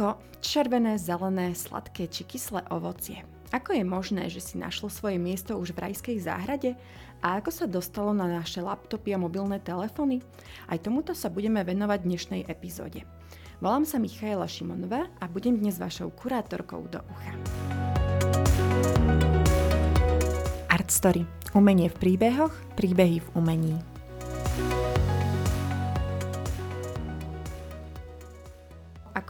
[0.00, 3.20] Jablko, červené, zelené, sladké či kyslé ovocie.
[3.52, 6.72] Ako je možné, že si našlo svoje miesto už v rajskej záhrade?
[7.20, 10.24] A ako sa dostalo na naše laptopy a mobilné telefóny?
[10.72, 13.04] Aj tomuto sa budeme venovať v dnešnej epizóde.
[13.60, 17.36] Volám sa Michaela Šimonová a budem dnes vašou kurátorkou do ucha.
[20.72, 21.28] Art Story.
[21.52, 23.89] Umenie v príbehoch, príbehy v umení.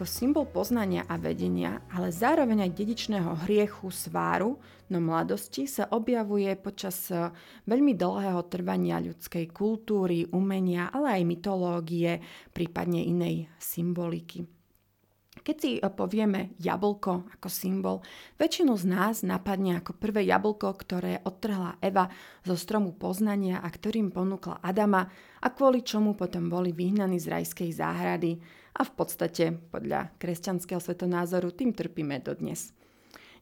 [0.00, 4.56] Ako symbol poznania a vedenia, ale zároveň aj dedičného hriechu, sváru,
[4.88, 7.28] no mladosti sa objavuje počas e,
[7.68, 12.16] veľmi dlhého trvania ľudskej kultúry, umenia, ale aj mytológie,
[12.48, 14.59] prípadne inej symboliky.
[15.50, 18.06] Keď si e, povieme jablko ako symbol,
[18.38, 22.06] väčšinu z nás napadne ako prvé jablko, ktoré odtrhla Eva
[22.46, 25.10] zo stromu poznania a ktorým ponúkla Adama
[25.42, 28.38] a kvôli čomu potom boli vyhnaní z rajskej záhrady
[28.78, 32.70] a v podstate podľa kresťanského svetonázoru tým trpíme dodnes.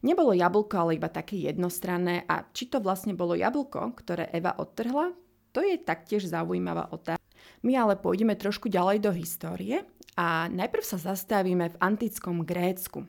[0.01, 5.13] Nebolo jablko ale iba také jednostranné a či to vlastne bolo jablko, ktoré Eva odtrhla,
[5.53, 7.21] to je taktiež zaujímavá otázka.
[7.61, 13.05] My ale pôjdeme trošku ďalej do histórie a najprv sa zastavíme v antickom Grécku.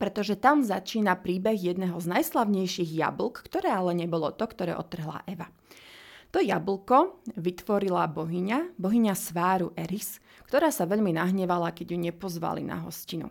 [0.00, 5.52] Pretože tam začína príbeh jedného z najslavnejších jablk, ktoré ale nebolo to, ktoré odtrhla Eva.
[6.32, 10.16] To jablko vytvorila bohyňa, bohyňa sváru Eris,
[10.48, 13.28] ktorá sa veľmi nahnevala, keď ju nepozvali na hostinu.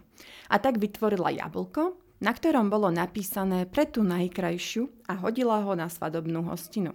[0.54, 5.90] A tak vytvorila jablko, na ktorom bolo napísané pre tú najkrajšiu a hodila ho na
[5.90, 6.94] svadobnú hostinu.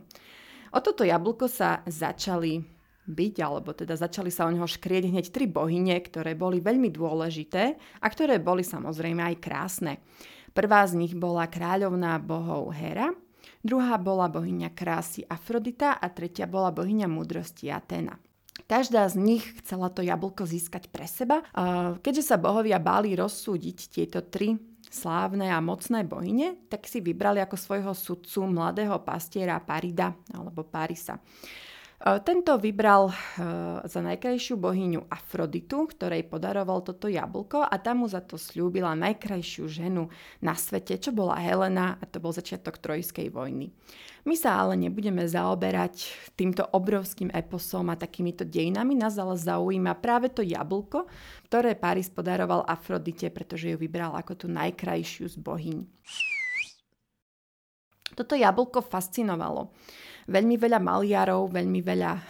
[0.71, 2.76] O toto jablko sa začali
[3.07, 7.79] byť, alebo teda začali sa o neho škrieť hneď tri bohyne, ktoré boli veľmi dôležité
[8.03, 10.03] a ktoré boli samozrejme aj krásne.
[10.51, 13.15] Prvá z nich bola kráľovná bohov Hera,
[13.63, 18.19] druhá bola bohyňa krásy Afrodita a tretia bola bohyňa múdrosti Atena.
[18.65, 21.45] Každá z nich chcela to jablko získať pre seba.
[22.01, 24.57] Keďže sa bohovia báli rozsúdiť tieto tri
[24.89, 31.21] slávne a mocné bohyne, tak si vybrali ako svojho sudcu mladého pastiera Parida alebo Parisa.
[31.97, 33.15] E, tento vybral e,
[33.89, 39.65] za najkrajšiu bohyňu Afroditu, ktorej podaroval toto jablko a tam mu za to slúbila najkrajšiu
[39.65, 40.13] ženu
[40.45, 43.73] na svete, čo bola Helena a to bol začiatok Trojskej vojny.
[44.29, 50.29] My sa ale nebudeme zaoberať týmto obrovským eposom a takýmito dejinami, nás ale zaujíma práve
[50.29, 51.09] to jablko,
[51.49, 55.79] ktoré Paris podaroval Afrodite, pretože ju vybral ako tú najkrajšiu z bohyň.
[58.17, 59.71] Toto jablko fascinovalo
[60.27, 62.23] veľmi veľa maliarov, veľmi veľa uh,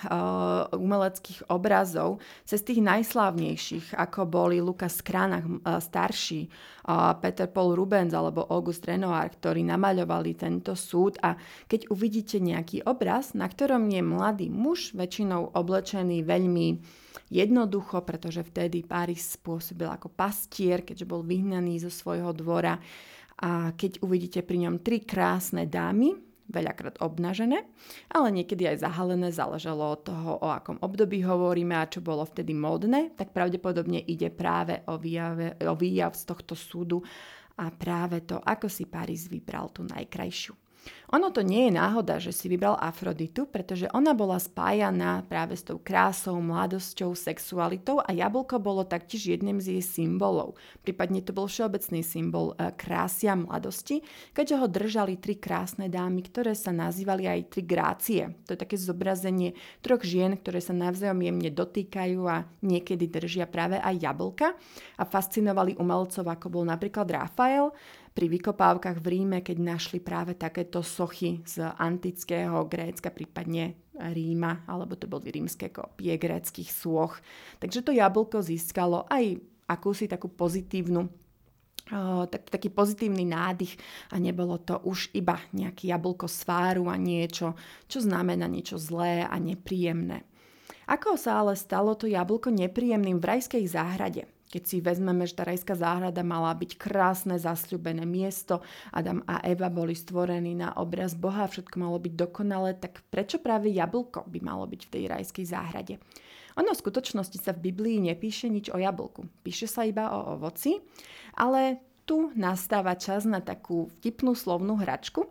[0.76, 8.12] umeleckých obrazov, cez tých najslávnejších, ako boli Lukas Kranach uh, starší, uh, Peter Paul Rubens
[8.12, 14.02] alebo August Renoir, ktorí namaľovali tento súd a keď uvidíte nejaký obraz, na ktorom je
[14.04, 16.66] mladý muž, väčšinou oblečený veľmi
[17.32, 22.78] jednoducho, pretože vtedy Paris spôsobil ako pastier, keďže bol vyhnaný zo svojho dvora.
[23.36, 27.66] A keď uvidíte pri ňom tri krásne dámy, veľakrát obnažené,
[28.10, 32.54] ale niekedy aj zahalené, záležalo od toho, o akom období hovoríme a čo bolo vtedy
[32.54, 37.02] módne, tak pravdepodobne ide práve o, výjave, o výjav z tohto súdu
[37.56, 40.65] a práve to, ako si Paris vybral tú najkrajšiu.
[41.14, 45.62] Ono to nie je náhoda, že si vybral Afroditu, pretože ona bola spájaná práve s
[45.62, 50.58] tou krásou, mladosťou, sexualitou a jablko bolo taktiež jedným z jej symbolov.
[50.82, 54.02] Prípadne to bol všeobecný symbol e, krásy a mladosti,
[54.34, 58.22] keďže ho držali tri krásne dámy, ktoré sa nazývali aj tri grácie.
[58.50, 59.54] To je také zobrazenie
[59.86, 64.58] troch žien, ktoré sa navzájom jemne dotýkajú a niekedy držia práve aj jablka
[64.98, 67.70] a fascinovali umelcov, ako bol napríklad Rafael,
[68.16, 74.96] pri vykopávkach v Ríme, keď našli práve takéto sochy z antického Grécka, prípadne Ríma, alebo
[74.96, 77.20] to boli rímske kopie gréckých sôch.
[77.60, 79.36] Takže to jablko získalo aj
[79.68, 81.04] akúsi takú pozitívnu
[82.26, 83.78] tak, taký pozitívny nádych
[84.10, 87.54] a nebolo to už iba nejaký jablko sváru a niečo,
[87.86, 90.26] čo znamená niečo zlé a nepríjemné.
[90.90, 94.26] Ako sa ale stalo to jablko nepríjemným v rajskej záhrade?
[94.46, 98.62] Keď si vezmeme, že tá rajská záhrada mala byť krásne, zasľubené miesto,
[98.94, 103.74] Adam a Eva boli stvorení na obraz Boha, všetko malo byť dokonalé, tak prečo práve
[103.74, 105.94] jablko by malo byť v tej rajskej záhrade?
[106.56, 109.28] Ono v skutočnosti sa v Biblii nepíše nič o jablku.
[109.44, 110.80] Píše sa iba o ovoci,
[111.36, 115.26] ale tu nastáva čas na takú vtipnú slovnú hračku,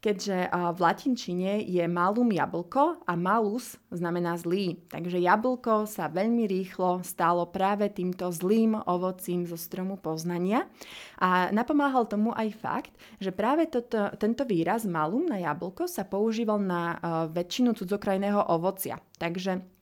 [0.00, 4.80] keďže v latinčine je malum jablko a malus znamená zlý.
[4.88, 10.64] Takže jablko sa veľmi rýchlo stalo práve týmto zlým ovocím zo stromu poznania.
[11.20, 16.58] A napomáhal tomu aj fakt, že práve toto, tento výraz malum na jablko sa používal
[16.58, 16.96] na
[17.28, 18.96] väčšinu cudzokrajného ovocia.
[19.20, 19.79] Takže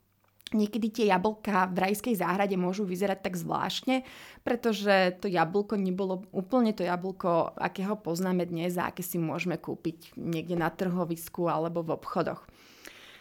[0.56, 4.00] Niekedy tie jablka v rajskej záhrade môžu vyzerať tak zvláštne,
[4.40, 10.16] pretože to jablko nebolo úplne to jablko, akého poznáme dnes a aké si môžeme kúpiť
[10.16, 12.48] niekde na trhovisku alebo v obchodoch.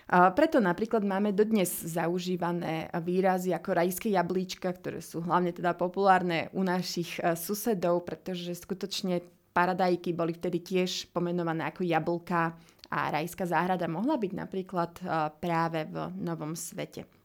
[0.08, 6.64] Preto napríklad máme dodnes zaužívané výrazy ako rajské jablíčka, ktoré sú hlavne teda populárne u
[6.64, 9.20] našich e, susedov, pretože skutočne
[9.52, 12.56] paradajky boli vtedy tiež pomenované ako jablka
[12.88, 15.04] a rajská záhrada mohla byť napríklad e,
[15.44, 17.17] práve v Novom svete.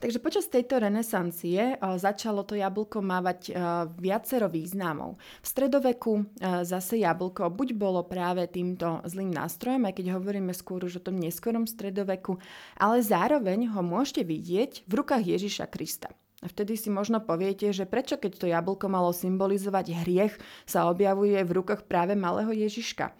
[0.00, 3.52] Takže počas tejto renesancie začalo to jablko mávať
[4.00, 5.20] viacero významov.
[5.44, 6.24] V stredoveku
[6.64, 11.20] zase jablko buď bolo práve týmto zlým nástrojom, aj keď hovoríme skôr už o tom
[11.20, 12.40] neskorom stredoveku,
[12.80, 16.08] ale zároveň ho môžete vidieť v rukách Ježiša Krista.
[16.40, 20.32] A vtedy si možno poviete, že prečo keď to jablko malo symbolizovať hriech,
[20.64, 23.12] sa objavuje v rukách práve malého Ježiška.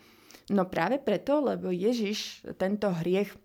[0.48, 3.36] No práve preto, lebo Ježiš tento hriech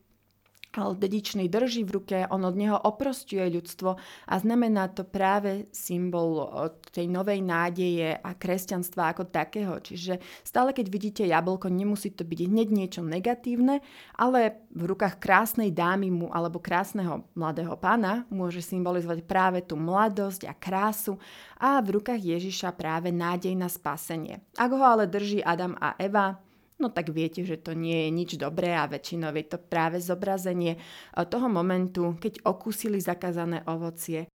[0.76, 3.96] dedičný drží v ruke, on od neho oprostuje ľudstvo
[4.28, 6.48] a znamená to práve symbol
[6.92, 9.80] tej novej nádeje a kresťanstva ako takého.
[9.80, 13.80] Čiže stále keď vidíte jablko, nemusí to byť hneď niečo negatívne,
[14.20, 20.52] ale v rukách krásnej dámy mu alebo krásneho mladého pána môže symbolizovať práve tú mladosť
[20.52, 21.16] a krásu
[21.56, 24.44] a v rukách Ježiša práve nádej na spasenie.
[24.60, 26.45] Ak ho ale drží Adam a Eva,
[26.80, 30.76] no tak viete, že to nie je nič dobré a väčšinou je to práve zobrazenie
[30.76, 34.28] eh, toho momentu, keď okúsili zakázané ovocie.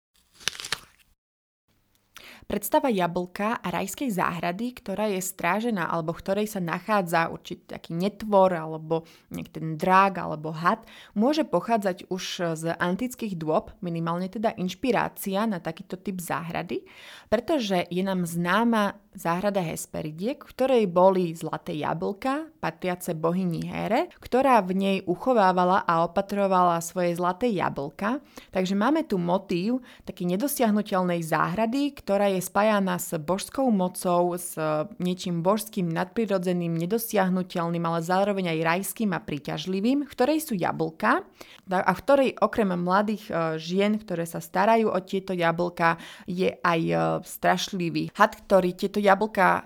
[2.50, 7.94] Predstava jablka a rajskej záhrady, ktorá je strážená alebo v ktorej sa nachádza určitý taký
[7.94, 10.82] netvor alebo ten drák alebo had,
[11.14, 16.90] môže pochádzať už z antických dôb, minimálne teda inšpirácia na takýto typ záhrady,
[17.30, 24.64] pretože je nám známa záhrada Hesperidiek, v ktorej boli zlaté jablka, patriace bohyni Here, ktorá
[24.64, 28.24] v nej uchovávala a opatrovala svoje zlaté jablka.
[28.56, 34.56] Takže máme tu motív taký nedosiahnutelnej záhrady, ktorá je spájaná s božskou mocou, s
[35.04, 41.28] niečím božským, nadprirodzeným, nedosiahnutelným, ale zároveň aj rajským a príťažlivým, v ktorej sú jablka
[41.70, 46.82] a v ktorej okrem mladých e, žien, ktoré sa starajú o tieto jablka, je aj
[46.82, 49.09] e, strašlivý had, ktorý tieto jablka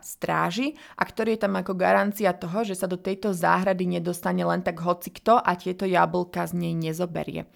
[0.04, 4.62] stráži a ktorý je tam ako garancia toho, že sa do tejto záhrady nedostane len
[4.62, 7.50] tak hocikto a tieto jablka z nej nezoberie.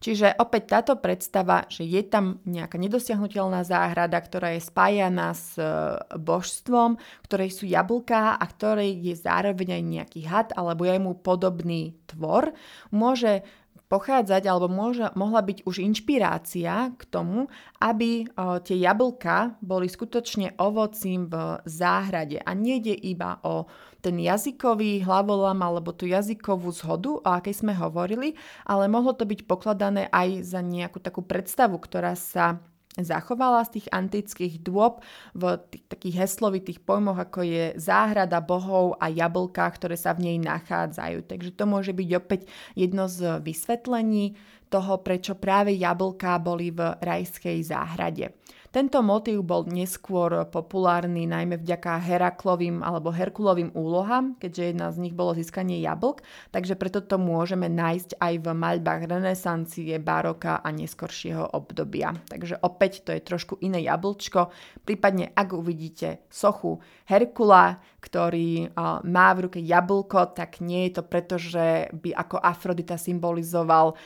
[0.00, 5.68] Čiže opäť táto predstava, že je tam nejaká nedosiahnutelná záhrada, ktorá je spájaná s e,
[6.16, 6.96] božstvom,
[7.28, 12.56] ktorej sú jablká a ktorej je zároveň aj nejaký had alebo je mu podobný tvor,
[12.88, 13.44] môže
[13.90, 17.50] pochádzať alebo môže, mohla byť už inšpirácia k tomu,
[17.82, 22.38] aby o, tie jablka boli skutočne ovocím v záhrade.
[22.38, 23.66] A nejde iba o
[23.98, 29.44] ten jazykový hlavolam alebo tú jazykovú zhodu, o akej sme hovorili, ale mohlo to byť
[29.44, 32.62] pokladané aj za nejakú takú predstavu, ktorá sa
[32.98, 34.98] zachovala z tých antických dôb
[35.38, 40.36] v tých takých heslovitých pojmoch, ako je záhrada bohov a jablka, ktoré sa v nej
[40.42, 41.22] nachádzajú.
[41.30, 44.34] Takže to môže byť opäť jedno z vysvetlení
[44.70, 48.34] toho, prečo práve jablká boli v rajskej záhrade.
[48.70, 55.10] Tento motív bol neskôr populárny najmä vďaka Heraklovým alebo Herkulovým úlohám, keďže jedna z nich
[55.10, 56.22] bolo získanie jablk,
[56.54, 62.14] takže preto to môžeme nájsť aj v maľbách renesancie, baroka a neskoršieho obdobia.
[62.30, 64.54] Takže opäť to je trošku iné jablčko,
[64.86, 66.78] prípadne ak uvidíte sochu
[67.10, 68.70] Herkula, ktorý
[69.02, 73.98] má v ruke jablko, tak nie je to preto, že by ako Afrodita symbolizoval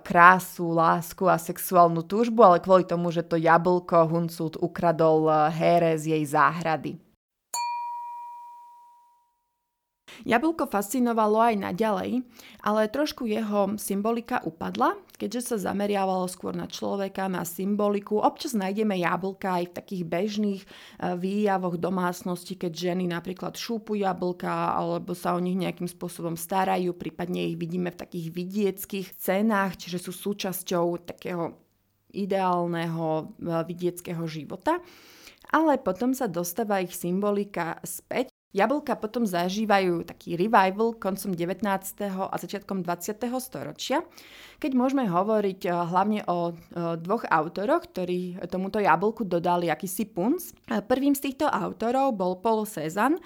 [0.00, 5.92] krásu, lásku a sexuálnu túžbu, ale kvôli tomu, že to jablko Huncút ukradol eh, Here
[5.98, 7.06] z jej záhrady.
[10.24, 12.24] Jablko fascinovalo aj naďalej,
[12.64, 18.18] ale trošku jeho symbolika upadla, keďže sa zameriavalo skôr na človeka, na symboliku.
[18.18, 24.72] Občas nájdeme jablka aj v takých bežných eh, výjavoch domácnosti, keď ženy napríklad šúpu jablka
[24.74, 30.00] alebo sa o nich nejakým spôsobom starajú, prípadne ich vidíme v takých vidieckých scénách, čiže
[30.00, 31.65] sú súčasťou takého
[32.16, 33.24] ideálneho e,
[33.68, 34.80] vidieckého života.
[35.52, 38.32] Ale potom sa dostáva ich symbolika späť.
[38.56, 41.60] Jablka potom zažívajú taký revival koncom 19.
[42.08, 43.20] a začiatkom 20.
[43.36, 44.00] storočia,
[44.56, 46.54] keď môžeme hovoriť e, hlavne o e,
[46.96, 50.56] dvoch autoroch, ktorí tomuto jablku dodali akýsi punc.
[50.88, 53.20] Prvým z týchto autorov bol Paul Cézanne,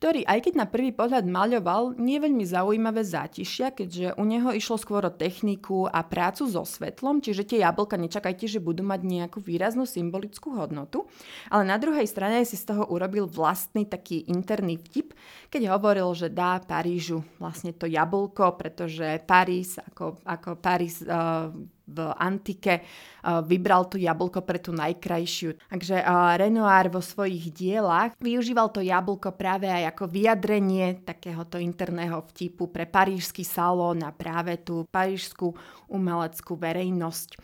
[0.00, 4.80] ktorý aj keď na prvý pohľad maľoval nie veľmi zaujímavé zátišia, keďže u neho išlo
[4.80, 9.44] skôr o techniku a prácu so svetlom, čiže tie jablka nečakajte, že budú mať nejakú
[9.44, 11.04] výraznú symbolickú hodnotu.
[11.52, 15.12] Ale na druhej strane si z toho urobil vlastný taký interný vtip,
[15.52, 21.52] keď hovoril, že dá Parížu vlastne to jablko, pretože Paríž ako, ako Paríž uh,
[21.90, 22.86] v antike
[23.20, 25.58] vybral to jablko pre tú najkrajšiu.
[25.66, 26.00] Takže
[26.38, 32.86] Renoir vo svojich dielach využíval to jablko práve aj ako vyjadrenie takéhoto interného vtipu pre
[32.86, 35.52] parížský salón a práve tú parížskú
[35.90, 37.36] umeleckú verejnosť.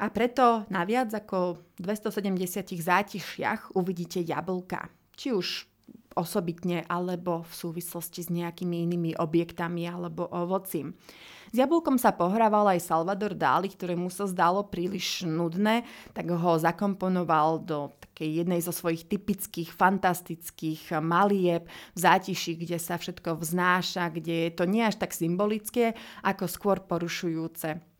[0.00, 4.88] A preto na viac ako 270 zátišiach uvidíte jablka.
[5.12, 5.68] Či už
[6.14, 10.94] osobitne alebo v súvislosti s nejakými inými objektami alebo ovocím.
[11.52, 15.84] S jablkom sa pohrával aj Salvador Dali, ktorému sa zdalo príliš nudné,
[16.16, 22.96] tak ho zakomponoval do takej jednej zo svojich typických, fantastických malieb v zátiši, kde sa
[22.96, 25.92] všetko vznáša, kde je to nie až tak symbolické,
[26.24, 27.92] ako skôr porušujúce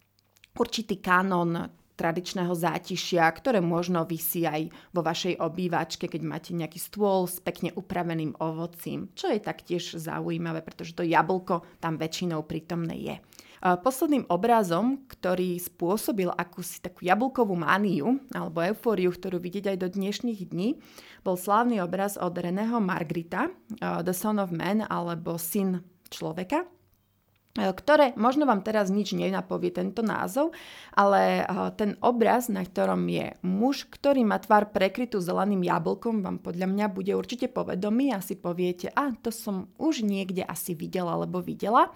[0.57, 7.29] určitý kanon tradičného zátišia, ktoré možno vysí aj vo vašej obývačke, keď máte nejaký stôl
[7.29, 13.17] s pekne upraveným ovocím, čo je taktiež zaujímavé, pretože to jablko tam väčšinou prítomné je.
[13.63, 20.51] Posledným obrazom, ktorý spôsobil akúsi takú jablkovú mániu alebo eufóriu, ktorú vidieť aj do dnešných
[20.51, 20.83] dní,
[21.23, 25.79] bol slávny obraz od Reného Margrita, The Son of Man alebo Syn
[26.11, 26.67] človeka,
[27.53, 30.57] ktoré možno vám teraz nič nenapovie tento názov,
[30.97, 36.41] ale e, ten obraz, na ktorom je muž, ktorý má tvár prekrytú zeleným jablkom, vám
[36.41, 41.13] podľa mňa bude určite povedomý a si poviete, a to som už niekde asi videla
[41.13, 41.93] alebo videla.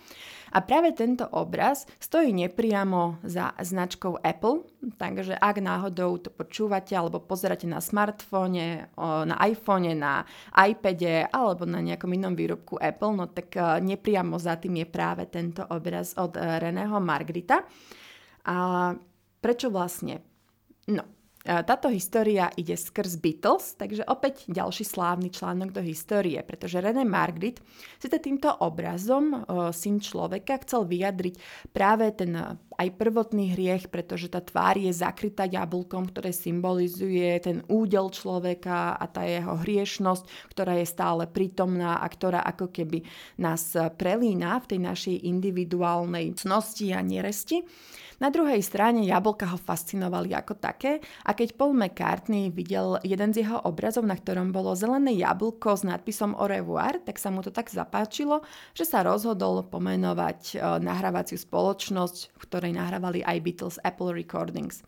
[0.52, 4.64] A práve tento obraz stojí nepriamo za značkou Apple,
[5.00, 11.80] takže ak náhodou to počúvate alebo pozeráte na smartfóne, na iPhone, na iPade alebo na
[11.80, 16.18] nejakom inom výrobku Apple, no tak e, nepriamo za tým je práve ten tento obraz
[16.18, 17.62] od eh, Reného Margrita.
[18.46, 18.56] A
[19.38, 20.22] prečo vlastne?
[20.90, 21.02] No,
[21.46, 27.62] táto história ide skrz Beatles, takže opäť ďalší slávny článok do histórie, pretože René Margrit
[28.02, 31.34] si týmto obrazom uh, syn človeka chcel vyjadriť
[31.70, 32.34] práve ten
[32.76, 39.04] aj prvotný hriech, pretože tá tvár je zakrytá jablkom, ktoré symbolizuje ten údel človeka a
[39.08, 43.00] tá jeho hriešnosť, ktorá je stále prítomná a ktorá ako keby
[43.40, 47.64] nás prelína v tej našej individuálnej cnosti a neresti.
[48.16, 53.44] Na druhej strane jablka ho fascinovali ako také a keď Paul McCartney videl jeden z
[53.44, 57.52] jeho obrazov, na ktorom bolo zelené jablko s nadpisom Au revoir, tak sa mu to
[57.52, 58.40] tak zapáčilo,
[58.72, 64.80] že sa rozhodol pomenovať eh, nahrávaciu spoločnosť, v ktorej nahrávali aj Beatles Apple Recordings.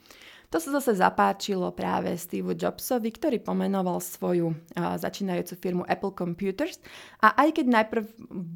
[0.49, 6.81] To sa zase zapáčilo práve Steve Jobsovi, ktorý pomenoval svoju uh, začínajúcu firmu Apple Computers.
[7.21, 8.05] A aj keď najprv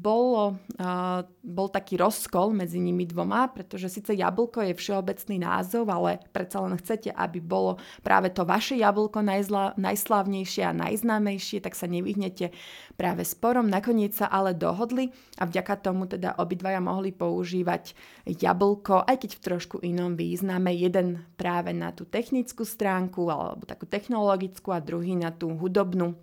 [0.01, 6.17] bolo, uh, bol taký rozkol medzi nimi dvoma, pretože síce jablko je všeobecný názov, ale
[6.33, 11.85] predsa len chcete, aby bolo práve to vaše jablko najzla, najslavnejšie a najznámejšie, tak sa
[11.85, 12.49] nevyhnete
[12.97, 13.69] práve sporom.
[13.69, 17.93] Nakoniec sa ale dohodli a vďaka tomu teda obidvaja mohli používať
[18.25, 20.73] jablko, aj keď v trošku inom význame.
[20.73, 26.15] Jeden práve na tú technickú stránku alebo takú technologickú a druhý na tú hudobnú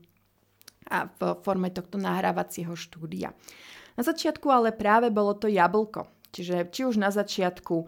[0.89, 3.37] a v forme tohto nahrávacieho štúdia.
[3.95, 6.09] Na začiatku ale práve bolo to jablko.
[6.31, 7.87] Čiže či už na začiatku e,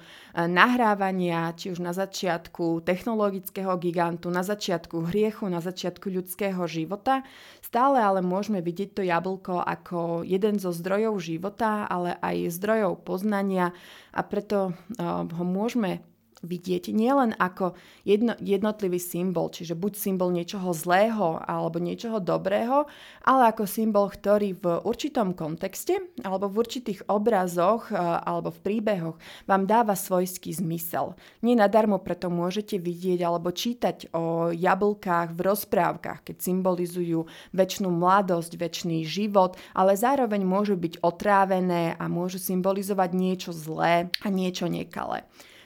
[0.50, 7.22] nahrávania, či už na začiatku technologického gigantu, na začiatku hriechu, na začiatku ľudského života,
[7.62, 13.70] stále ale môžeme vidieť to jablko ako jeden zo zdrojov života, ale aj zdrojov poznania
[14.10, 16.02] a preto e, ho môžeme
[16.42, 22.86] vidieť nielen ako jedno, jednotlivý symbol, čiže buď symbol niečoho zlého alebo niečoho dobrého,
[23.24, 29.16] ale ako symbol, ktorý v určitom kontexte alebo v určitých obrazoch e, alebo v príbehoch
[29.46, 31.14] vám dáva svojský zmysel.
[31.46, 38.58] Nie nadarmo preto môžete vidieť alebo čítať o jablkách v rozprávkach, keď symbolizujú väčšinu mladosť,
[38.58, 45.22] väčší život, ale zároveň môžu byť otrávené a môžu symbolizovať niečo zlé a niečo nekalé.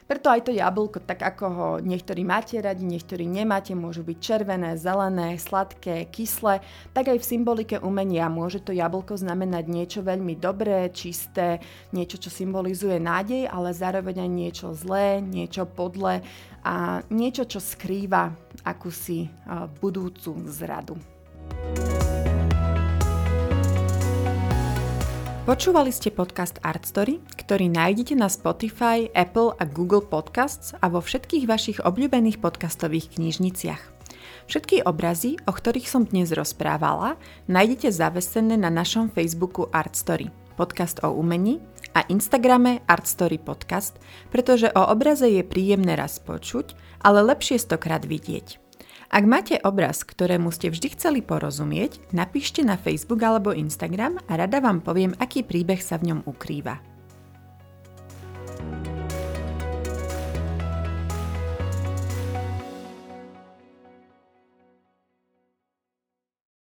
[0.06, 4.78] Preto aj to jablko, tak ako ho niektorí máte radi, niektorí nemáte, môžu byť červené,
[4.78, 6.62] zelené, sladké, kyslé,
[6.94, 11.58] tak aj v symbolike umenia môže to jablko znamenať niečo veľmi dobré, čisté,
[11.90, 16.22] niečo, čo symbolizuje nádej, ale zároveň aj niečo zlé, niečo podlé
[16.62, 18.30] a niečo, čo skrýva
[18.62, 19.26] akúsi
[19.82, 21.15] budúcu zradu.
[25.46, 30.98] Počúvali ste podcast Art Story, ktorý nájdete na Spotify, Apple a Google Podcasts a vo
[30.98, 33.78] všetkých vašich obľúbených podcastových knižniciach.
[34.50, 37.14] Všetky obrazy, o ktorých som dnes rozprávala,
[37.46, 41.62] nájdete zavesené na našom Facebooku Artstory, podcast o umení
[41.94, 44.02] a Instagrame Artstory podcast,
[44.34, 46.74] pretože o obraze je príjemné raz počuť,
[47.06, 48.65] ale lepšie stokrát vidieť.
[49.06, 54.58] Ak máte obraz, ktorému ste vždy chceli porozumieť, napíšte na Facebook alebo Instagram a rada
[54.58, 56.95] vám poviem, aký príbeh sa v ňom ukrýva.